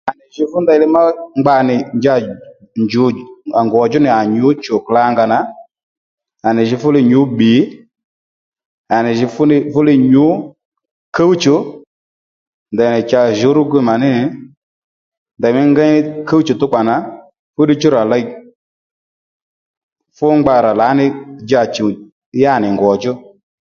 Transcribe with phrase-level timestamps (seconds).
[0.09, 1.01] À nì jǐ fú ndèylí mà
[1.39, 2.15] ngba nì djà
[2.83, 3.03] njǔ
[3.57, 5.39] à ngò djú nì à nyǔ chù kalanga nà
[6.47, 7.51] à nì jǐ fú li nyǔ bbi
[8.95, 10.25] à nì jǐ fúli fúli nyǔ
[11.15, 11.55] kúwchù
[12.73, 14.23] ndèynì cha jǔwrúgi mà ní nì
[15.39, 15.95] ndèymí ngéy
[16.27, 16.95] kúwchù tó kpà nà
[17.53, 18.25] fúddiy chú rà ley
[20.15, 21.05] fú ngba rà lǎní
[21.49, 21.89] dja chùw
[22.41, 23.11] yânì ngòdjú